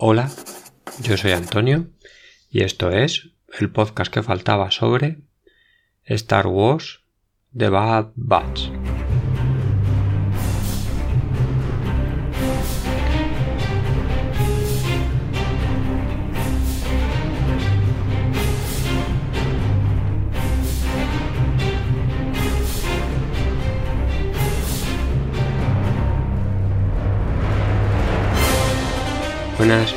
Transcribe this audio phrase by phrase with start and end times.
[0.00, 0.30] Hola,
[1.02, 1.88] yo soy Antonio
[2.52, 5.22] y esto es el podcast que faltaba sobre
[6.04, 7.00] Star Wars
[7.52, 8.70] The Bad Batch.
[29.58, 29.92] Buenas,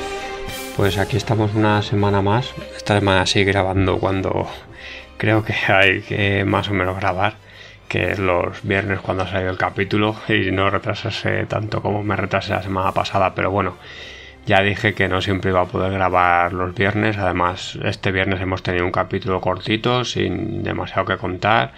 [0.82, 2.56] pues aquí estamos una semana más.
[2.76, 4.48] Esta semana sí grabando cuando
[5.18, 7.36] creo que hay que más o menos grabar,
[7.88, 12.16] que es los viernes cuando ha salido el capítulo y no retrasarse tanto como me
[12.16, 13.78] retrasé la semana pasada, pero bueno,
[14.48, 18.64] ya dije que no siempre iba a poder grabar los viernes, además este viernes hemos
[18.64, 21.74] tenido un capítulo cortito sin demasiado que contar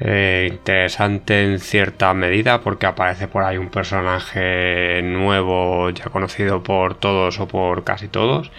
[0.00, 6.94] eh, interesante en cierta medida porque aparece por ahí un personaje nuevo ya conocido por
[6.96, 8.50] todos o por casi todos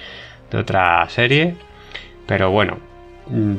[0.52, 1.56] de otra serie
[2.26, 2.78] pero bueno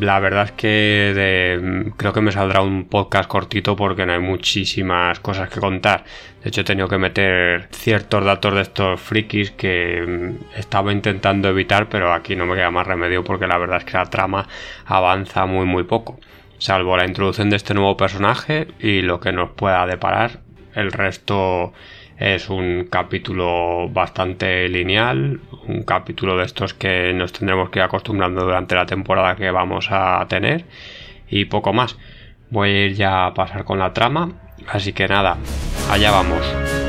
[0.00, 5.18] la verdad es que creo que me saldrá un podcast cortito porque no hay muchísimas
[5.20, 6.04] cosas que contar.
[6.42, 11.48] De hecho, he tenido que meter ciertos datos de estos frikis que mm, estaba intentando
[11.48, 14.46] evitar, pero aquí no me queda más remedio porque la verdad es que la trama
[14.86, 16.20] avanza muy muy poco
[16.58, 20.40] salvo la introducción de este nuevo personaje y lo que nos pueda deparar.
[20.74, 21.72] El resto
[22.18, 28.42] es un capítulo bastante lineal, un capítulo de estos que nos tendremos que ir acostumbrando
[28.42, 30.64] durante la temporada que vamos a tener
[31.28, 31.96] y poco más.
[32.50, 34.32] Voy a ir ya a pasar con la trama,
[34.68, 35.36] así que nada,
[35.90, 36.85] allá vamos.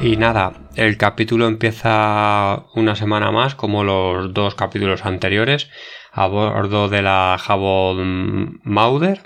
[0.00, 5.70] Y nada, el capítulo empieza una semana más, como los dos capítulos anteriores,
[6.12, 9.22] a bordo de la Jabón Mauder.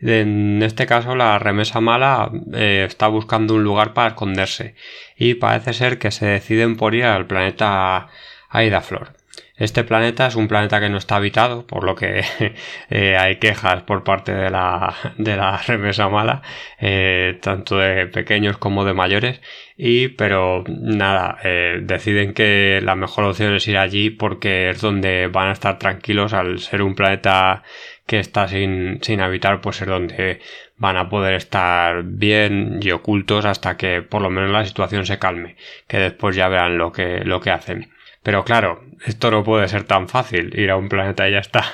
[0.00, 4.74] En este caso, la remesa mala eh, está buscando un lugar para esconderse
[5.16, 8.08] y parece ser que se deciden por ir al planeta
[8.50, 9.15] Aida Flor.
[9.56, 12.22] Este planeta es un planeta que no está habitado, por lo que
[12.90, 16.42] eh, hay quejas por parte de la, de la remesa mala,
[16.78, 19.40] eh, tanto de pequeños como de mayores,
[19.78, 25.28] y pero nada, eh, deciden que la mejor opción es ir allí porque es donde
[25.28, 27.62] van a estar tranquilos al ser un planeta
[28.06, 30.40] que está sin, sin habitar, pues es donde
[30.76, 35.18] van a poder estar bien y ocultos hasta que por lo menos la situación se
[35.18, 35.56] calme,
[35.88, 37.95] que después ya verán lo que, lo que hacen.
[38.26, 41.64] Pero claro, esto no puede ser tan fácil, ir a un planeta y ya está.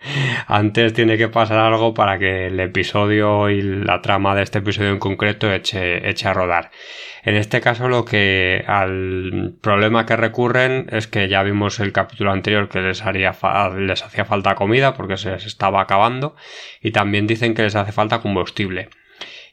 [0.46, 4.88] Antes tiene que pasar algo para que el episodio y la trama de este episodio
[4.88, 6.70] en concreto eche, eche a rodar.
[7.24, 12.32] En este caso lo que al problema que recurren es que ya vimos el capítulo
[12.32, 13.36] anterior que les, haría
[13.76, 16.36] les hacía falta comida porque se les estaba acabando
[16.80, 18.88] y también dicen que les hace falta combustible.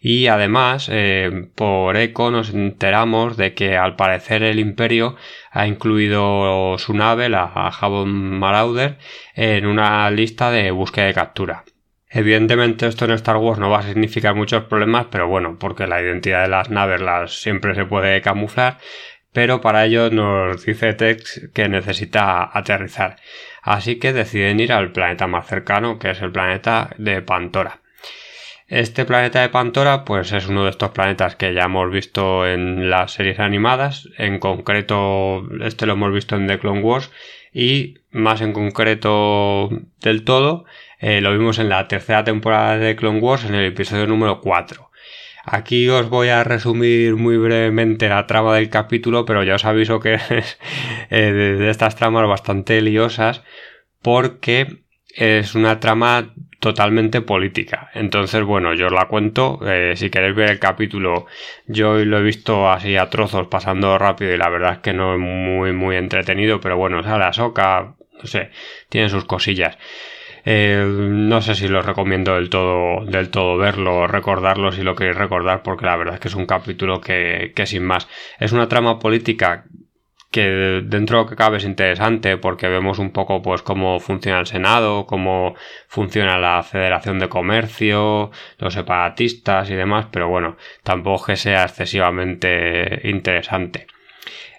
[0.08, 5.16] Y además, eh, por eco nos enteramos de que al parecer el imperio
[5.50, 9.00] ha incluido su nave, la Jabon Marauder,
[9.34, 11.64] en una lista de búsqueda y captura.
[12.08, 16.00] Evidentemente esto en Star Wars no va a significar muchos problemas, pero bueno, porque la
[16.00, 18.78] identidad de las naves las siempre se puede camuflar,
[19.34, 23.16] pero para ello nos dice Tex que necesita aterrizar.
[23.64, 27.80] Así que deciden ir al planeta más cercano, que es el planeta de Pantora.
[28.68, 32.90] Este planeta de Pantora, pues es uno de estos planetas que ya hemos visto en
[32.90, 34.10] las series animadas.
[34.18, 37.12] En concreto, este lo hemos visto en The Clone Wars.
[37.54, 39.70] Y más en concreto
[40.02, 40.66] del todo,
[41.00, 44.90] eh, lo vimos en la tercera temporada de Clone Wars, en el episodio número 4.
[45.44, 50.00] Aquí os voy a resumir muy brevemente la trama del capítulo, pero ya os aviso
[50.00, 50.60] que es
[51.12, 53.44] eh, de estas tramas bastante liosas,
[54.02, 54.85] porque
[55.16, 57.90] es una trama totalmente política.
[57.94, 59.60] Entonces, bueno, yo os la cuento.
[59.66, 61.26] Eh, si queréis ver el capítulo,
[61.68, 65.14] yo lo he visto así a trozos, pasando rápido, y la verdad es que no
[65.14, 68.50] es muy, muy entretenido, pero bueno, o sea, la soca, no sé,
[68.90, 69.78] tiene sus cosillas.
[70.48, 75.18] Eh, no sé si los recomiendo del todo, del todo verlo, recordarlo si lo queréis
[75.18, 78.08] recordar, porque la verdad es que es un capítulo que, que sin más.
[78.40, 79.66] Es una trama política
[80.32, 84.40] que dentro de lo que cabe es interesante porque vemos un poco pues cómo funciona
[84.40, 85.56] el Senado, cómo
[85.88, 93.02] funciona la Federación de Comercio, los separatistas y demás, pero bueno, tampoco que sea excesivamente
[93.08, 93.88] interesante.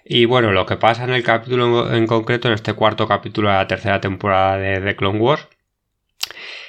[0.03, 3.55] Y bueno, lo que pasa en el capítulo en concreto, en este cuarto capítulo de
[3.55, 5.47] la tercera temporada de The Clone Wars,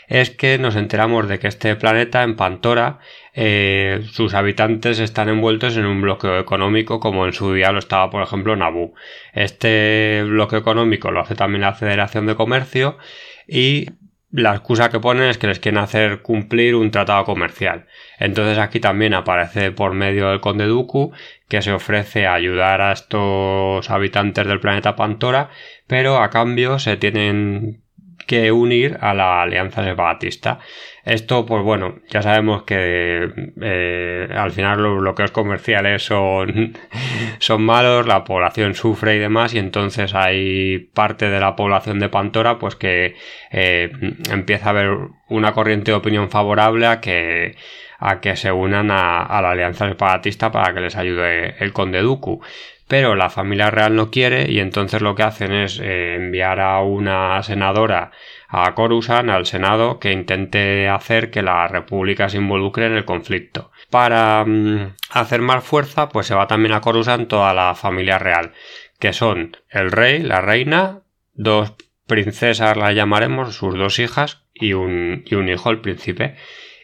[0.08, 2.98] es que nos enteramos de que este planeta, en Pantora,
[3.40, 8.10] eh, sus habitantes están envueltos en un bloqueo económico como en su día lo estaba,
[8.10, 8.94] por ejemplo, Naboo.
[9.32, 12.98] Este bloqueo económico lo hace también la Federación de Comercio
[13.46, 13.90] y
[14.32, 17.86] la excusa que ponen es que les quieren hacer cumplir un tratado comercial.
[18.18, 21.12] Entonces aquí también aparece por medio del conde Dooku
[21.48, 25.50] que se ofrece a ayudar a estos habitantes del planeta Pantora,
[25.86, 27.84] pero a cambio se tienen
[28.28, 30.60] que unir a la alianza separatista.
[31.04, 33.30] Esto, pues bueno, ya sabemos que
[33.62, 36.76] eh, al final los bloqueos comerciales son,
[37.38, 42.10] son malos, la población sufre y demás, y entonces hay parte de la población de
[42.10, 43.16] Pantora pues que
[43.50, 43.90] eh,
[44.30, 44.90] empieza a haber
[45.28, 47.56] una corriente de opinión favorable a que
[48.00, 52.00] a que se unan a, a la alianza separatista para que les ayude el conde
[52.00, 52.40] Dooku
[52.88, 56.80] pero la familia real no quiere y entonces lo que hacen es eh, enviar a
[56.80, 58.12] una senadora
[58.48, 63.70] a Coruscant al Senado que intente hacer que la República se involucre en el conflicto.
[63.90, 68.52] Para mm, hacer más fuerza, pues se va también a Coruscant toda la familia real,
[68.98, 71.00] que son el rey, la reina,
[71.34, 71.74] dos
[72.06, 76.36] princesas las llamaremos, sus dos hijas y un, y un hijo, el príncipe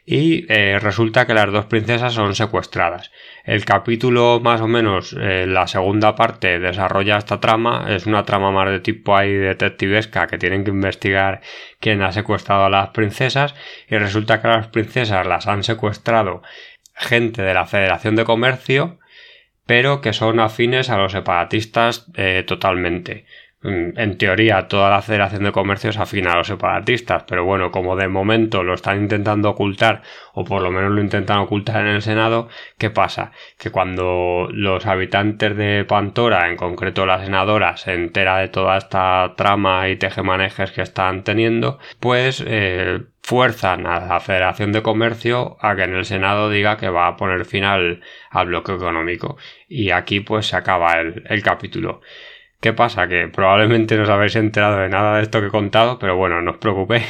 [0.06, 3.10] y eh, resulta que las dos princesas son secuestradas.
[3.44, 8.50] El capítulo más o menos, eh, la segunda parte desarrolla esta trama, es una trama
[8.50, 11.42] más de tipo ahí detectivesca que tienen que investigar
[11.78, 13.54] quién ha secuestrado a las princesas
[13.88, 16.42] y resulta que las princesas las han secuestrado
[16.94, 18.98] gente de la Federación de Comercio
[19.66, 23.24] pero que son afines a los separatistas eh, totalmente.
[23.64, 27.70] Mm, en teoría toda la Federación de Comercio es afín a los separatistas, pero bueno,
[27.70, 30.02] como de momento lo están intentando ocultar,
[30.34, 33.32] o por lo menos lo intentan ocultar en el Senado, ¿qué pasa?
[33.58, 39.32] Que cuando los habitantes de Pantora, en concreto la senadora, se entera de toda esta
[39.34, 45.74] trama y tejemanejes que están teniendo, pues eh, fuerzan a la Federación de Comercio a
[45.74, 48.02] que en el Senado diga que va a poner fin al,
[48.44, 49.38] bloque económico.
[49.68, 52.02] Y aquí pues se acaba el capítulo.
[52.64, 53.06] ¿Qué pasa?
[53.08, 56.40] Que probablemente no os habéis enterado de nada de esto que he contado, pero bueno,
[56.40, 57.04] no os preocupéis.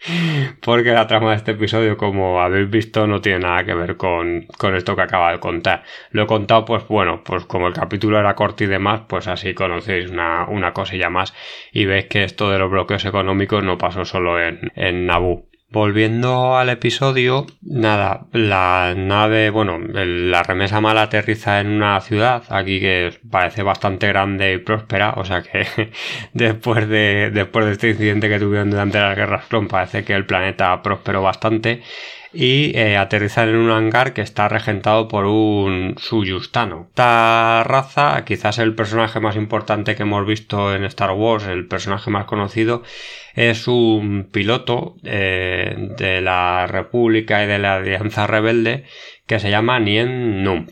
[0.62, 4.46] Porque la trama de este episodio, como habéis visto, no tiene nada que ver con,
[4.74, 5.82] esto que acaba de contar.
[6.10, 9.52] Lo he contado, pues bueno, pues como el capítulo era corto y demás, pues así
[9.52, 11.34] conocéis una, una cosilla más
[11.70, 15.47] y veis que esto de los bloqueos económicos no pasó solo en, en Naboo.
[15.70, 22.80] Volviendo al episodio, nada, la nave, bueno, la remesa mala aterriza en una ciudad, aquí
[22.80, 25.66] que parece bastante grande y próspera, o sea que
[26.32, 30.24] después de, después de este incidente que tuvieron durante las guerras clon, parece que el
[30.24, 31.82] planeta prosperó bastante
[32.32, 36.86] y eh, aterrizar en un hangar que está regentado por un suyustano.
[36.88, 42.10] Esta raza, quizás el personaje más importante que hemos visto en Star Wars, el personaje
[42.10, 42.82] más conocido,
[43.34, 48.84] es un piloto eh, de la República y de la Alianza Rebelde
[49.26, 50.66] que se llama Nien Num.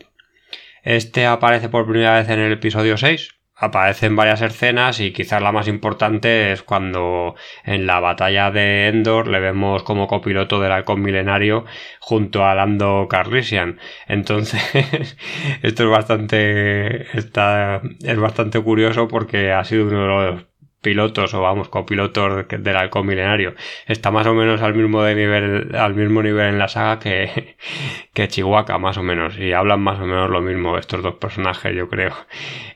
[0.83, 5.51] Este aparece por primera vez en el episodio 6, aparecen varias escenas y quizás la
[5.51, 11.01] más importante es cuando en la batalla de Endor le vemos como copiloto del halcón
[11.01, 11.65] milenario
[11.99, 13.79] junto a Lando Carlisian.
[14.07, 14.61] Entonces,
[15.63, 20.45] esto es bastante, está, es bastante curioso porque ha sido uno de los
[20.81, 23.55] pilotos o vamos copilotos del halcón milenario
[23.87, 27.57] está más o menos al mismo nivel al mismo nivel en la saga que,
[28.13, 31.75] que Chihuahua más o menos y hablan más o menos lo mismo estos dos personajes
[31.75, 32.13] yo creo.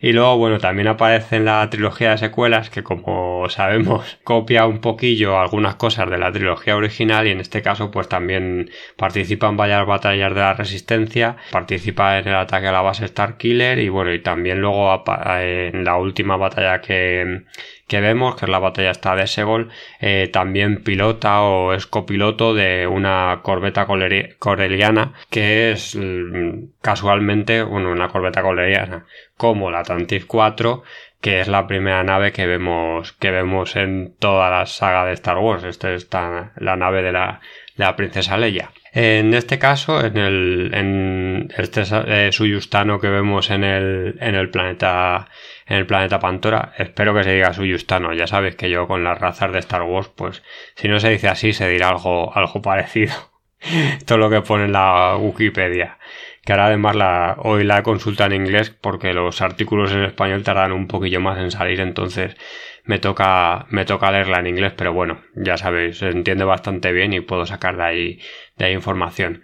[0.01, 4.79] Y luego bueno también aparece en la trilogía de secuelas que como sabemos copia un
[4.79, 9.57] poquillo algunas cosas de la trilogía original y en este caso pues también participa en
[9.57, 14.13] varias batallas de la resistencia participa en el ataque a la base Starkiller y bueno
[14.13, 15.03] y también luego
[15.39, 17.43] en la última batalla que
[17.91, 19.67] que vemos, que es la batalla esta de Segol,
[19.99, 27.91] eh, también pilota o es copiloto de una corbeta coreliana que es mm, casualmente, bueno,
[27.91, 30.83] una corbeta coreliana como la Tantif 4
[31.19, 35.39] que es la primera nave que vemos que vemos en toda la saga de Star
[35.39, 35.65] Wars.
[35.65, 37.41] Esta es la nave de la,
[37.75, 38.71] de la princesa Leia.
[38.93, 44.49] En este caso, en el en este eh, suyustano que vemos en el, en el
[44.49, 45.29] planeta
[45.65, 48.13] en el planeta Pantora, espero que se diga suyustano.
[48.13, 50.43] Ya sabes que yo con las razas de Star Wars, pues
[50.75, 53.13] si no se dice así, se dirá algo, algo parecido.
[53.61, 55.99] Es lo que pone en la Wikipedia.
[56.43, 60.71] Que ahora además la, hoy la consulta en inglés porque los artículos en español tardan
[60.71, 62.35] un poquillo más en salir, entonces
[62.85, 67.13] me toca, me toca leerla en inglés, pero bueno, ya sabéis, se entiende bastante bien
[67.13, 68.19] y puedo sacar de ahí,
[68.57, 69.43] de ahí información.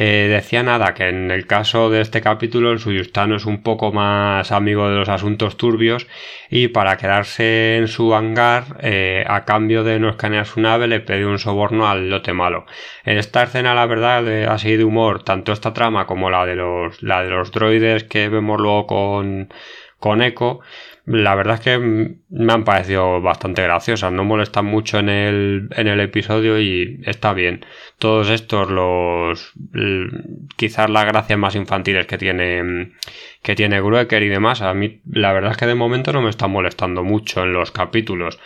[0.00, 3.90] Eh, decía nada, que en el caso de este capítulo el suyustano es un poco
[3.90, 6.06] más amigo de los asuntos turbios
[6.50, 11.00] y para quedarse en su hangar, eh, a cambio de no escanear su nave, le
[11.00, 12.64] pide un soborno al lote malo.
[13.04, 16.54] En esta escena, la verdad, de, así de humor, tanto esta trama como la de
[16.54, 19.48] los, la de los droides que vemos luego con,
[19.98, 20.60] con Echo,
[21.08, 25.88] la verdad es que me han parecido bastante graciosas, no molestan mucho en el, en
[25.88, 27.64] el episodio y está bien.
[27.98, 29.54] Todos estos, los
[30.56, 32.92] quizás las gracias más infantiles que tiene
[33.42, 36.30] que tiene Gruecker y demás, a mí la verdad es que de momento no me
[36.30, 38.38] están molestando mucho en los capítulos.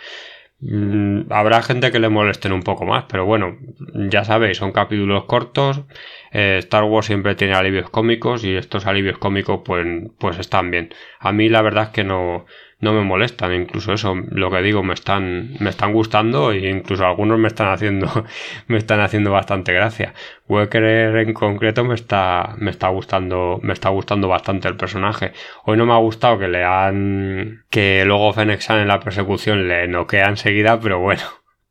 [0.65, 3.59] Mm, habrá gente que le molesten un poco más, pero bueno,
[3.95, 5.83] ya sabéis, son capítulos cortos.
[6.31, 9.85] Eh, Star Wars siempre tiene alivios cómicos y estos alivios cómicos pues,
[10.19, 10.95] pues están bien.
[11.19, 12.47] A mí la verdad es que no,
[12.83, 17.07] no me molestan, incluso eso, lo que digo, me están, me están gustando e incluso
[17.07, 18.09] algunos me están haciendo,
[18.67, 20.15] me están haciendo bastante gracia.
[20.49, 25.33] Wecker en concreto me está, me está gustando, me está gustando bastante el personaje.
[25.65, 29.87] Hoy no me ha gustado que le han, que luego Fenexan en la persecución le
[29.87, 31.23] noquea enseguida, pero bueno,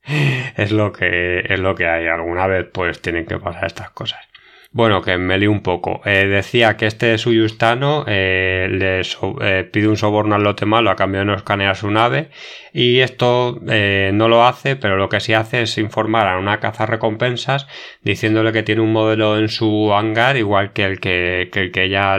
[0.55, 2.07] es lo que, es lo que hay.
[2.07, 4.30] Alguna vez pues tienen que pasar estas cosas.
[4.73, 6.01] Bueno, que me lío un poco.
[6.05, 10.95] Eh, decía que este Suyustano eh, le eh, pide un soborno al lote malo a
[10.95, 12.29] cambio de no escanear su nave
[12.71, 16.85] y esto no lo hace, pero lo que sí hace es informar a una caza
[16.85, 17.67] recompensas
[18.01, 22.17] diciéndole que tiene un modelo en su hangar igual que el que, el que ella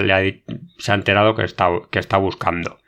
[0.78, 2.80] se ha enterado que está, que está buscando.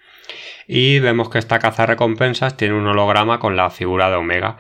[0.68, 4.59] Y vemos que esta caza recompensas tiene un holograma con la figura de Omega.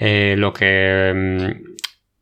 [0.00, 1.69] Lo que mm,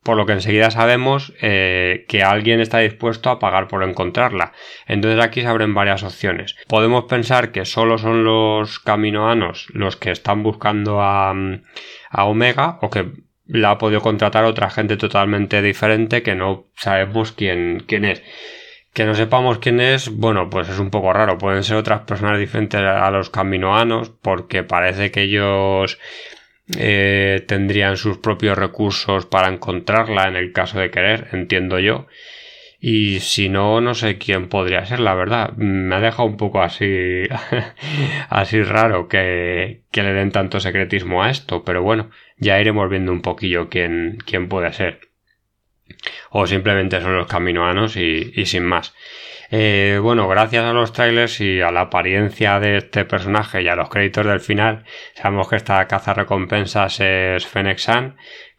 [0.09, 4.53] por lo que enseguida sabemos eh, que alguien está dispuesto a pagar por encontrarla.
[4.87, 6.55] Entonces aquí se abren varias opciones.
[6.67, 11.31] Podemos pensar que solo son los caminoanos los que están buscando a,
[12.11, 13.11] Omega o que
[13.45, 18.23] la ha podido contratar otra gente totalmente diferente que no sabemos quién, quién es.
[18.93, 21.37] Que no sepamos quién es, bueno, pues es un poco raro.
[21.37, 25.99] Pueden ser otras personas diferentes a los caminoanos porque parece que ellos
[26.77, 32.07] eh, tendrían sus propios recursos para encontrarla en el caso de querer, entiendo yo.
[32.81, 35.51] Y si no, no sé quién podría ser, la verdad.
[35.57, 37.23] Me ha dejado un poco así,
[38.29, 43.11] así raro que, que, le den tanto secretismo a esto, pero bueno, ya iremos viendo
[43.11, 45.01] un poquillo quién, quién puede ser.
[46.29, 48.93] O simplemente son los caminoanos y, y sin más.
[49.51, 53.75] Eh, bueno, gracias a los trailers y a la apariencia de este personaje y a
[53.75, 54.83] los créditos del final,
[55.15, 57.79] sabemos que esta caza recompensas es Fennec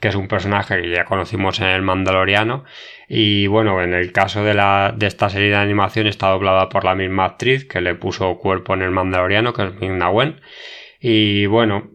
[0.00, 2.64] que es un personaje que ya conocimos en el Mandaloriano.
[3.08, 6.84] Y bueno, en el caso de, la, de esta serie de animación está doblada por
[6.84, 10.40] la misma actriz que le puso cuerpo en el Mandaloriano, que es Ming Wen.
[11.02, 11.90] Y bueno,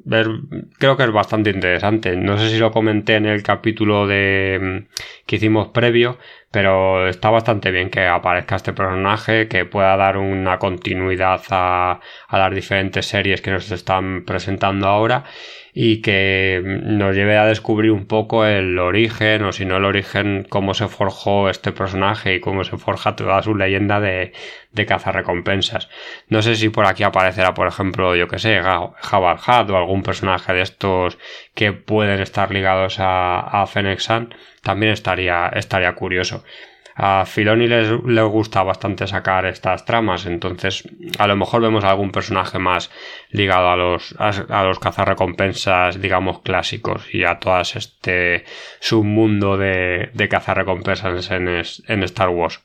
[0.79, 2.15] creo que es bastante interesante.
[2.15, 4.87] No sé si lo comenté en el capítulo de
[5.27, 6.17] que hicimos previo,
[6.51, 12.37] pero está bastante bien que aparezca este personaje, que pueda dar una continuidad a, a
[12.37, 15.25] las diferentes series que nos están presentando ahora
[15.77, 20.47] y que nos lleve a descubrir un poco el origen o si no el origen,
[20.47, 24.31] cómo se forjó este personaje y cómo se forja toda su leyenda de,
[24.71, 25.89] de recompensas.
[26.29, 30.01] No sé si por aquí aparecerá, por ejemplo, yo que sé, Jabal Hat o algún
[30.01, 31.17] personaje de estos
[31.55, 33.67] que pueden estar ligados a, a
[34.61, 36.43] también estaría, estaría curioso
[36.95, 40.87] a Filoni les, le gusta bastante sacar estas tramas, entonces
[41.19, 42.89] a lo mejor vemos algún personaje más
[43.31, 48.45] ligado a los, a, los cazarrecompensas, digamos, clásicos y a todas este
[48.79, 52.63] submundo de, de cazarrecompensas en, en Star Wars.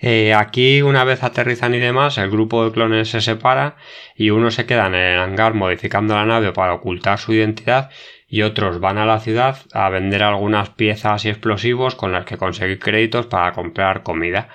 [0.00, 3.76] Eh, aquí, una vez aterrizan y demás, el grupo de clones se separa
[4.14, 7.90] y uno se queda en el hangar modificando la nave para ocultar su identidad
[8.28, 12.36] y otros van a la ciudad a vender algunas piezas y explosivos con las que
[12.36, 14.48] conseguir créditos para comprar comida.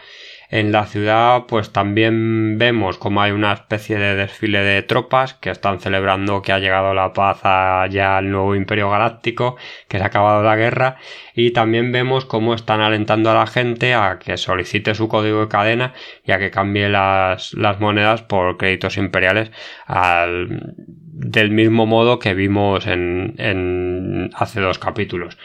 [0.54, 5.50] En la ciudad pues también vemos como hay una especie de desfile de tropas que
[5.50, 9.58] están celebrando que ha llegado la paz al nuevo imperio galáctico,
[9.88, 10.98] que se ha acabado la guerra.
[11.34, 15.48] Y también vemos cómo están alentando a la gente a que solicite su código de
[15.48, 15.94] cadena
[16.24, 19.50] y a que cambie las, monedas por créditos imperiales
[19.88, 25.36] al, del mismo modo que vimos en hace dos capítulos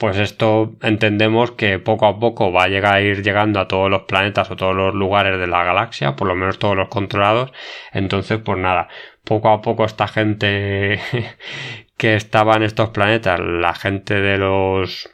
[0.00, 3.90] pues esto entendemos que poco a poco va a llegar a ir llegando a todos
[3.90, 7.52] los planetas o todos los lugares de la galaxia, por lo menos todos los controlados.
[7.92, 8.88] Entonces, pues nada,
[9.24, 11.00] poco a poco esta gente
[11.98, 15.10] que estaba en estos planetas, la gente de los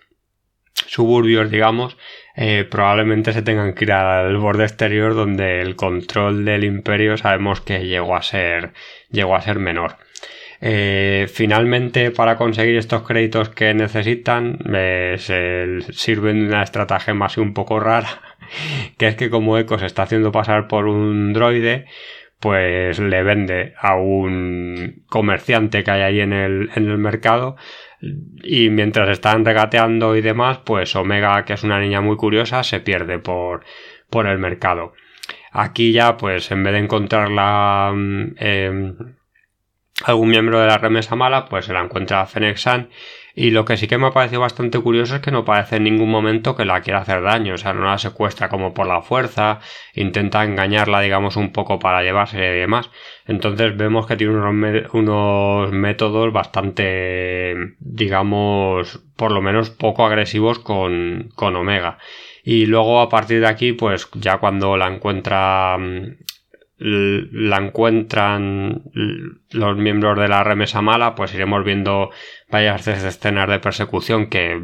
[0.87, 1.99] suburbios, digamos,
[2.37, 7.61] eh, probablemente se tengan que ir al borde exterior donde el control del imperio sabemos
[7.61, 8.73] que llegó a ser,
[9.11, 9.97] llegó a ser menor.
[10.61, 14.59] Eh, finalmente, para conseguir estos créditos que necesitan,
[15.19, 18.09] se sirven de una estrategia más un poco rara,
[18.99, 21.87] que es que como Echo se está haciendo pasar por un droide,
[22.41, 27.57] pues le vende a un comerciante que hay ahí en el, en el mercado
[28.43, 32.81] y mientras están regateando y demás, pues Omega, que es una niña muy curiosa, se
[32.81, 33.65] pierde por,
[34.11, 34.93] por el mercado.
[35.53, 38.97] Aquí ya, pues en vez de encontrarla mm, em,
[40.05, 42.89] algún miembro de la remesa mala, pues se la encuentra Fennec San
[43.39, 45.85] y lo que sí que me ha parecido bastante curioso es que no parece en
[45.85, 49.03] ningún momento que la quiera hacer daño, o sea, no la secuestra como por la
[49.03, 49.61] fuerza,
[49.95, 52.91] intenta engañarla, digamos, un poco para llevarse y demás.
[53.27, 61.57] Entonces vemos que tiene unos, métodos bastante, digamos, por lo menos poco agresivos con, con
[61.57, 61.99] Omega.
[62.43, 65.77] Y luego a partir de aquí, pues ya cuando la encuentra
[66.79, 68.83] la encuentran
[69.51, 72.11] los miembros de la remesa mala, pues iremos viendo
[72.51, 74.63] varias escenas de persecución que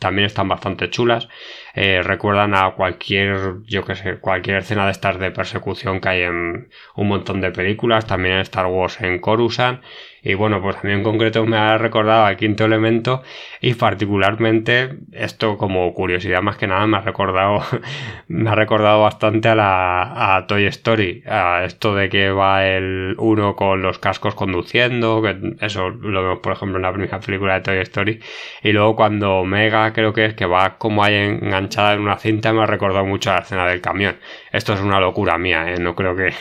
[0.00, 1.28] también están bastante chulas.
[1.74, 6.22] Eh, recuerdan a cualquier, yo que sé, cualquier escena de estas de persecución que hay
[6.22, 9.82] en un montón de películas, también en Star Wars en Coruscant.
[10.22, 13.22] Y bueno, pues a mí en concreto me ha recordado al quinto elemento
[13.60, 17.62] y particularmente esto como curiosidad más que nada me ha recordado,
[18.28, 23.14] me ha recordado bastante a la a Toy Story, a esto de que va el
[23.18, 27.54] uno con los cascos conduciendo, que eso lo vemos por ejemplo en la primera película
[27.54, 28.20] de Toy Story,
[28.62, 32.52] y luego cuando Mega creo que es que va como ahí enganchada en una cinta
[32.52, 34.16] me ha recordado mucho a la escena del camión.
[34.52, 35.78] Esto es una locura mía, ¿eh?
[35.78, 36.32] no creo que,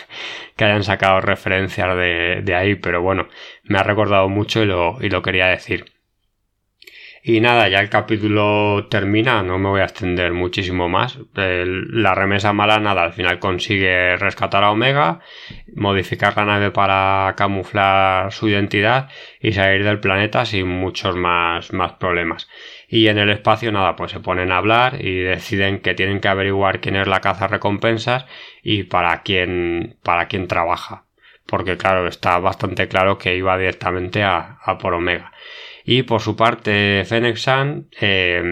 [0.55, 3.27] que hayan sacado referencias de, de ahí, pero bueno,
[3.69, 5.85] me ha recordado mucho y lo, y lo quería decir.
[7.21, 11.19] Y nada, ya el capítulo termina, no me voy a extender muchísimo más.
[11.33, 15.19] la remesa mala, nada, al final consigue rescatar a Omega,
[15.75, 19.09] modificar la nave para camuflar su identidad
[19.41, 22.47] y salir del planeta sin muchos más, más problemas.
[22.87, 26.29] Y en el espacio, nada, pues se ponen a hablar y deciden que tienen que
[26.29, 28.25] averiguar quién es la caza recompensas
[28.63, 31.08] y para quién, para quién trabaja
[31.49, 35.31] porque claro, está bastante claro que iba directamente a, por Omega.
[35.83, 37.37] Y por su parte, Fennec
[37.99, 38.43] eh,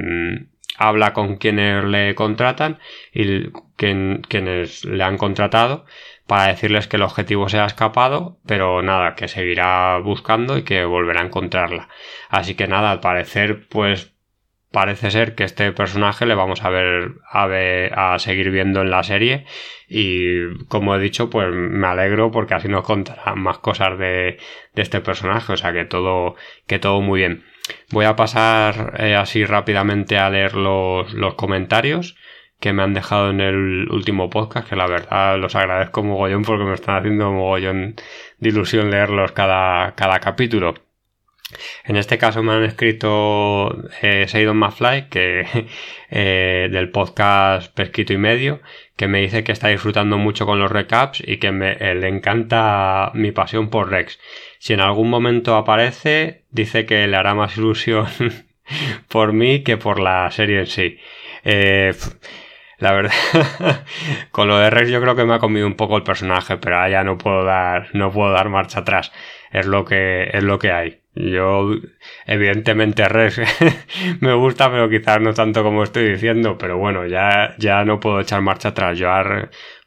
[0.78, 2.80] habla con quienes le contratan
[3.14, 5.86] y quienes le han contratado
[6.26, 10.84] para decirles que el objetivo se ha escapado, pero nada, que seguirá buscando y que
[10.84, 11.90] volverá a encontrarla.
[12.30, 14.17] Así que nada, al parecer, pues
[14.72, 18.92] parece ser que este personaje le vamos a ver, a ver a seguir viendo en
[18.92, 19.46] la serie.
[19.88, 24.38] Y como he dicho pues me alegro porque así nos contarán más cosas de,
[24.74, 25.54] de este personaje.
[25.54, 26.36] O sea que todo
[26.68, 27.44] que todo muy bien.
[27.92, 32.16] Voy a pasar eh, así rápidamente a leer los, los comentarios
[32.60, 36.64] que me han dejado en el último podcast, que la verdad los agradezco mogollón porque
[36.64, 37.96] me están haciendo mogollón
[38.40, 40.74] de ilusión leerlos cada, cada capítulo.
[41.86, 45.46] En este caso me han escrito eh, Seidon Mafly, que
[46.10, 48.62] eh, del podcast Pesquito y Medio,
[48.98, 53.12] que me dice que está disfrutando mucho con los recaps y que eh, le encanta
[53.14, 54.20] mi pasión por Rex.
[54.60, 58.08] Si en algún momento aparece, dice que le hará más ilusión
[59.08, 61.00] por mí que por la serie en sí.
[61.46, 61.94] Eh,
[62.80, 63.14] la verdad,
[64.32, 66.88] con lo de Rex yo creo que me ha comido un poco el personaje, pero
[66.90, 69.12] ya no puedo dar, no puedo dar marcha atrás.
[69.52, 71.02] Es lo que, es lo que hay.
[71.20, 71.72] Yo,
[72.28, 73.42] evidentemente, Rex
[74.22, 76.58] me gusta, pero quizás no tanto como estoy diciendo.
[76.60, 79.00] Pero bueno, ya, ya no puedo echar marcha atrás.
[79.00, 79.10] Yo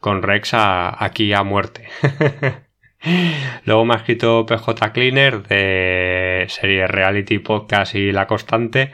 [0.01, 1.89] con Rex aquí a muerte.
[3.65, 8.93] Luego me ha escrito PJ Cleaner de serie Reality Podcast y La Constante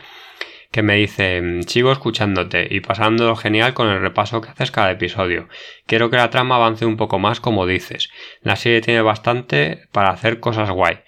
[0.70, 5.49] que me dice sigo escuchándote y pasándolo genial con el repaso que haces cada episodio.
[5.87, 8.11] Quiero que la trama avance un poco más como dices.
[8.42, 10.99] La serie tiene bastante para hacer cosas guay.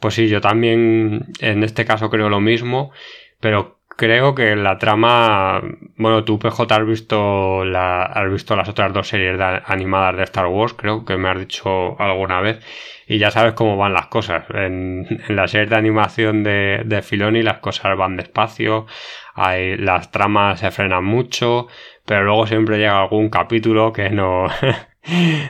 [0.00, 2.92] Pues sí, yo también en este caso creo lo mismo,
[3.40, 5.62] pero creo que la trama,
[5.96, 10.46] bueno, tú PJ has visto la, has visto las otras dos series animadas de Star
[10.46, 12.60] Wars, creo que me has dicho alguna vez,
[13.06, 14.44] y ya sabes cómo van las cosas.
[14.50, 18.86] En, en la serie de animación de, de Filoni las cosas van despacio,
[19.34, 21.68] hay, las tramas se frenan mucho,
[22.04, 24.46] pero luego siempre llega algún capítulo que no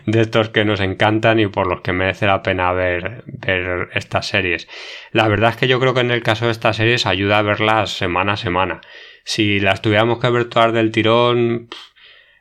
[0.07, 4.27] de estos que nos encantan y por los que merece la pena ver, ver estas
[4.27, 4.69] series.
[5.13, 7.43] La verdad es que yo creo que en el caso de estas series ayuda a
[7.43, 8.81] verlas semana a semana.
[9.25, 11.69] Si las tuviéramos que ver todas del tirón,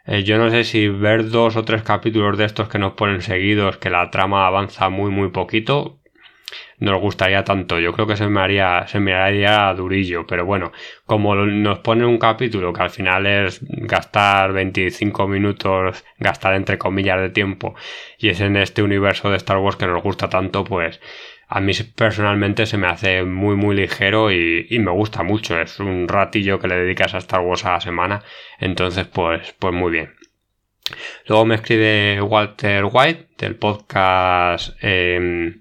[0.06, 3.22] eh, yo no sé si ver dos o tres capítulos de estos que nos ponen
[3.22, 6.03] seguidos, que la trama avanza muy muy poquito,
[6.80, 7.80] nos gustaría tanto.
[7.80, 10.72] Yo creo que se me haría, se me haría durillo, pero bueno,
[11.06, 17.20] como nos pone un capítulo que al final es gastar 25 minutos, gastar entre comillas
[17.22, 17.76] de tiempo,
[18.18, 21.00] y es en este universo de Star Wars que nos gusta tanto, pues
[21.48, 25.60] a mí personalmente se me hace muy muy ligero y, y, me gusta mucho.
[25.60, 28.24] Es un ratillo que le dedicas a Star Wars a la semana.
[28.60, 30.16] Entonces, pues, pues muy bien.
[31.28, 35.54] Luego me escribe Walter White del podcast eh,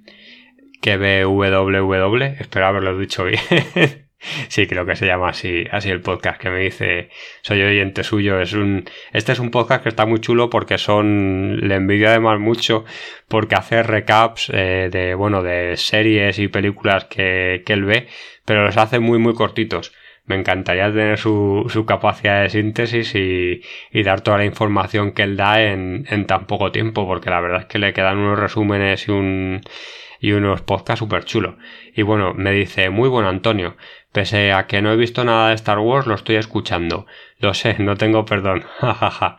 [0.83, 3.41] que ve www, espero haberlo dicho bien,
[4.49, 7.09] Sí, creo que se llama así, así el podcast que me dice,
[7.43, 8.41] soy oyente suyo.
[8.41, 12.39] Es un, este es un podcast que está muy chulo porque son, le envidio además
[12.39, 12.85] mucho
[13.29, 18.07] porque hace recaps eh, de, bueno, de series y películas que, que él ve,
[18.45, 19.93] pero los hace muy, muy cortitos
[20.25, 25.25] me encantaría tener su, su capacidad de síntesis y, y, dar toda la información que
[25.25, 28.39] él da en, en, tan poco tiempo, porque la verdad es que le quedan unos
[28.39, 29.63] resúmenes y, un,
[30.23, 31.57] y unos podcasts súper chulos.
[31.95, 33.77] Y bueno, me dice, muy bueno Antonio,
[34.13, 37.07] Pese a que no he visto nada de Star Wars, lo estoy escuchando.
[37.39, 38.63] Lo sé, no tengo perdón.
[38.79, 39.39] Jajaja.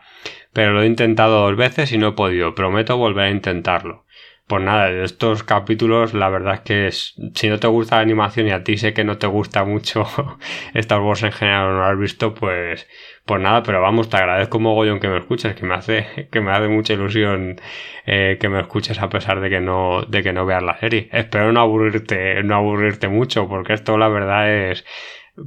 [0.52, 2.54] Pero lo he intentado dos veces y no he podido.
[2.54, 4.04] Prometo volver a intentarlo.
[4.46, 6.90] Pues nada, estos capítulos, la verdad es que
[7.34, 10.06] si no te gusta la animación y a ti sé que no te gusta mucho
[10.74, 12.86] Star Wars en general no lo has visto, pues,
[13.24, 16.52] pues nada, pero vamos, te agradezco mogollón que me escuches, que me hace, que me
[16.52, 17.60] hace mucha ilusión
[18.06, 21.08] eh, que me escuches a pesar de que no, de que no veas la serie.
[21.12, 24.84] Espero no aburrirte, no aburrirte mucho, porque esto la verdad es,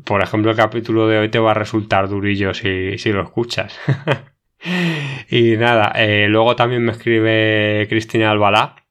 [0.05, 3.79] por ejemplo, el capítulo de hoy te va a resultar durillo si, si lo escuchas.
[5.29, 8.86] y nada, eh, luego también me escribe Cristina Albalá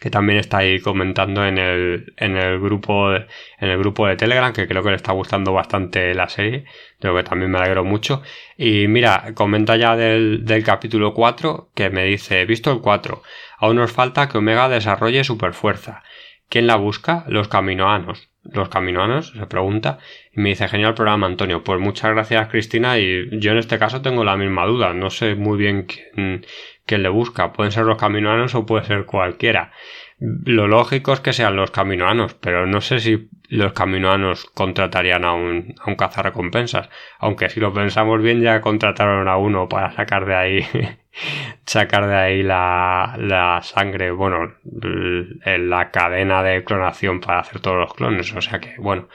[0.00, 3.26] que también está ahí comentando en el, en el grupo en
[3.60, 6.64] el grupo de Telegram que creo que le está gustando bastante la serie
[6.98, 8.22] creo que también me alegro mucho
[8.56, 13.22] y mira comenta ya del, del capítulo 4 que me dice visto el 4
[13.58, 16.02] aún nos falta que Omega desarrolle superfuerza
[16.48, 17.24] ¿quién la busca?
[17.28, 19.98] los caminoanos los caminoanos, se pregunta,
[20.32, 21.62] y me dice, genial programa, Antonio.
[21.62, 24.94] Pues muchas gracias, Cristina, y yo en este caso tengo la misma duda.
[24.94, 26.46] No sé muy bien quién,
[26.90, 27.52] quién le busca.
[27.52, 29.70] Pueden ser los caminoanos o puede ser cualquiera.
[30.18, 35.32] Lo lógico es que sean los caminoanos, pero no sé si los caminoanos contratarían a
[35.32, 36.90] un, a un cazarrecompensas.
[37.20, 40.66] Aunque si lo pensamos bien, ya contrataron a uno para sacar de ahí,
[41.64, 47.94] sacar de ahí la, la sangre, bueno, la cadena de clonación para hacer todos los
[47.94, 48.34] clones.
[48.34, 49.08] O sea que, bueno,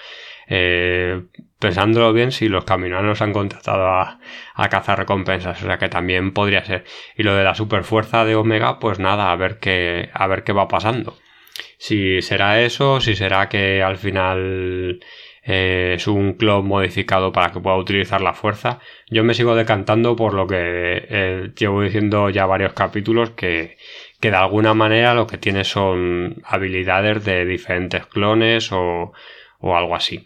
[0.47, 1.23] eh,
[1.60, 4.19] pensándolo bien, si los caminoanos han contratado a,
[4.53, 6.84] a, cazar recompensas, o sea que también podría ser.
[7.15, 10.53] Y lo de la superfuerza de Omega, pues nada, a ver qué, a ver qué
[10.53, 11.17] va pasando.
[11.77, 14.99] Si será eso, si será que al final
[15.43, 18.79] eh, es un clon modificado para que pueda utilizar la fuerza.
[19.10, 23.77] Yo me sigo decantando por lo que eh, llevo diciendo ya varios capítulos que,
[24.19, 29.13] que de alguna manera lo que tiene son habilidades de diferentes clones o,
[29.60, 30.25] o algo así.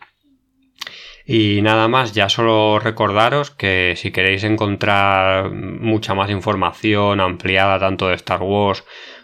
[1.31, 8.07] Y nada más, ya solo recordaros que si queréis encontrar mucha más información ampliada tanto
[8.07, 8.83] de Star Wars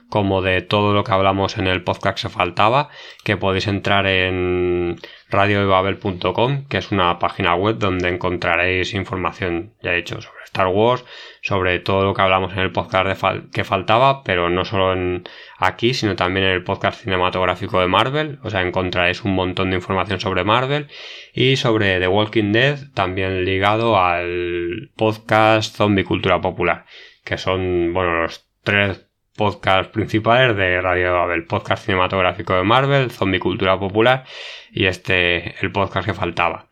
[0.09, 2.89] como de todo lo que hablamos en el podcast que faltaba,
[3.23, 4.97] que podéis entrar en
[5.29, 11.03] radioebabel.com, que es una página web donde encontraréis información, ya he dicho, sobre Star Wars,
[11.41, 15.21] sobre todo lo que hablamos en el podcast que faltaba, pero no solo
[15.57, 19.75] aquí, sino también en el podcast cinematográfico de Marvel, o sea, encontraréis un montón de
[19.77, 20.87] información sobre Marvel
[21.33, 26.85] y sobre The Walking Dead, también ligado al podcast Zombie Cultura Popular,
[27.25, 29.04] que son, bueno, los tres
[29.35, 34.23] podcast principales de Radio Babel, podcast cinematográfico de Marvel, Zombie Cultura Popular
[34.71, 36.67] y este, el podcast que faltaba.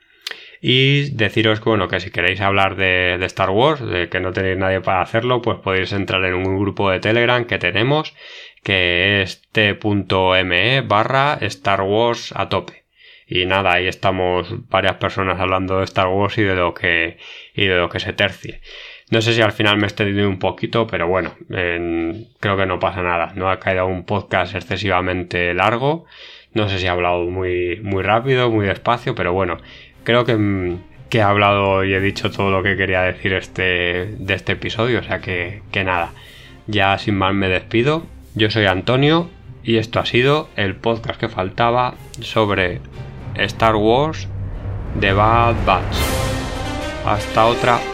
[0.61, 4.31] Y deciros que, bueno, que si queréis hablar de, de, Star Wars, de que no
[4.31, 8.15] tenéis nadie para hacerlo, pues podéis entrar en un grupo de Telegram que tenemos,
[8.63, 12.83] que es t.me barra Star Wars a tope.
[13.27, 17.17] Y nada, ahí estamos varias personas hablando de Star Wars y de lo que,
[17.53, 18.61] y de lo que se tercie.
[19.13, 22.79] No sé si al final me he extendido un poquito, pero bueno, creo que no
[22.79, 23.31] pasa nada.
[23.35, 26.05] No ha caído un podcast excesivamente largo.
[26.55, 29.59] No sé si he hablado muy, muy rápido, muy despacio, pero bueno,
[30.03, 30.79] creo que,
[31.11, 35.01] he hablado y he dicho todo lo que quería decir este, de este episodio.
[35.01, 36.13] O sea que, que nada,
[36.65, 38.07] ya sin más me despido.
[38.33, 39.29] Yo soy Antonio
[39.63, 42.81] y esto ha sido el podcast que faltaba sobre
[43.35, 44.27] Star Wars
[44.95, 45.97] de Bad Batch.
[47.05, 47.92] Hasta otra.